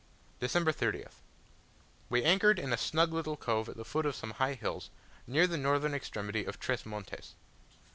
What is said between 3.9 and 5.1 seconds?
of some high hills,